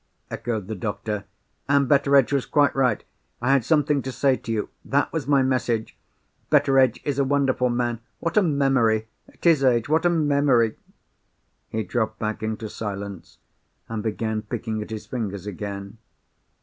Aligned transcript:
echoed 0.31 0.67
the 0.67 0.73
doctor. 0.73 1.25
"And 1.69 1.87
Betteredge 1.87 2.33
was 2.33 2.47
quite 2.47 2.75
right. 2.75 3.03
I 3.39 3.51
had 3.51 3.63
something 3.63 4.01
to 4.01 4.11
say 4.11 4.35
to 4.35 4.51
you. 4.51 4.69
That 4.83 5.13
was 5.13 5.27
my 5.27 5.43
message. 5.43 5.95
Betteredge 6.49 6.99
is 7.03 7.19
a 7.19 7.23
wonderful 7.23 7.69
man. 7.69 7.99
What 8.19 8.35
a 8.35 8.41
memory! 8.41 9.09
At 9.31 9.43
his 9.43 9.63
age, 9.63 9.87
what 9.87 10.03
a 10.03 10.09
memory!" 10.09 10.73
He 11.69 11.83
dropped 11.83 12.17
back 12.17 12.41
into 12.41 12.67
silence, 12.67 13.37
and 13.87 14.01
began 14.01 14.41
picking 14.41 14.81
at 14.81 14.89
his 14.89 15.05
fingers 15.05 15.45
again. 15.45 15.99